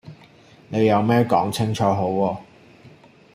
[0.69, 2.37] 你有咩講清楚好喎